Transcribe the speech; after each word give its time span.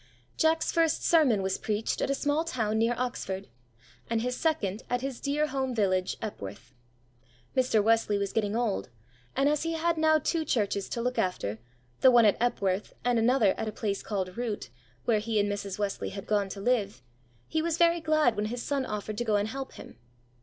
Jack's 0.35 0.71
first 0.71 1.05
sermon 1.05 1.43
was 1.43 1.59
preached 1.59 2.01
at 2.01 2.09
a 2.09 2.15
small 2.15 2.43
town 2.43 2.79
near 2.79 2.95
Oxford, 2.97 3.47
and 4.09 4.23
his 4.23 4.35
second 4.35 4.81
at 4.89 5.01
his 5.01 5.19
dear 5.19 5.45
home 5.45 5.75
village, 5.75 6.17
Epworth. 6.23 6.73
Mr. 7.55 7.83
Wesley 7.83 8.17
was 8.17 8.33
getting 8.33 8.55
old, 8.55 8.89
and 9.35 9.47
as 9.47 9.61
he 9.61 9.73
had 9.73 9.99
now 9.99 10.17
two 10.17 10.43
churches 10.43 10.89
to 10.89 11.03
look 11.03 11.19
after, 11.19 11.59
the 11.99 12.09
one 12.09 12.25
at 12.25 12.35
Epworth 12.41 12.93
and 13.05 13.19
another 13.19 13.53
at 13.59 13.67
a 13.67 13.71
place 13.71 14.01
called 14.01 14.35
Wroote, 14.35 14.69
where 15.05 15.19
he 15.19 15.39
and 15.39 15.47
Mrs. 15.51 15.77
Wesley 15.77 16.09
had 16.09 16.25
gone 16.25 16.49
to 16.49 16.59
live, 16.59 17.03
he 17.47 17.61
was 17.61 17.77
very 17.77 18.01
glad 18.01 18.35
when 18.35 18.45
his 18.45 18.63
son 18.63 18.87
offered 18.87 19.19
to 19.19 19.23
go 19.23 19.35
and 19.35 19.49
help 19.49 19.73
him. 19.73 19.99